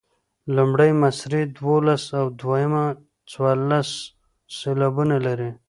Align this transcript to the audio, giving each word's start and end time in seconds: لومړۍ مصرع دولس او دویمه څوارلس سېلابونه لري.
لومړۍ 0.55 0.91
مصرع 1.01 1.43
دولس 1.59 2.03
او 2.19 2.25
دویمه 2.39 2.85
څوارلس 3.31 3.89
سېلابونه 4.57 5.17
لري. 5.25 5.51